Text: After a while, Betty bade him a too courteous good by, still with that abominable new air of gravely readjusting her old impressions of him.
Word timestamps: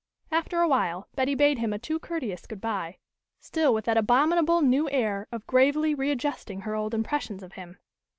After 0.31 0.59
a 0.61 0.67
while, 0.67 1.07
Betty 1.13 1.35
bade 1.35 1.59
him 1.59 1.73
a 1.73 1.77
too 1.77 1.99
courteous 1.99 2.47
good 2.47 2.59
by, 2.59 2.97
still 3.39 3.71
with 3.71 3.85
that 3.85 3.97
abominable 3.97 4.63
new 4.63 4.89
air 4.89 5.27
of 5.31 5.45
gravely 5.45 5.93
readjusting 5.93 6.61
her 6.61 6.73
old 6.73 6.95
impressions 6.95 7.43
of 7.43 7.53
him. 7.53 7.77